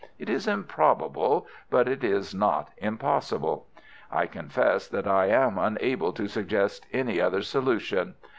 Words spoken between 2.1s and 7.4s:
not impossible. I confess that I am unable to suggest any